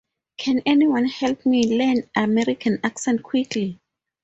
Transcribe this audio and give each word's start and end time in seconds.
Can 0.39 0.63
anyone 0.65 1.05
help 1.05 1.45
me 1.45 1.77
learn 1.77 2.09
american 2.15 2.79
accent 2.83 3.21
quickly. 3.21 3.79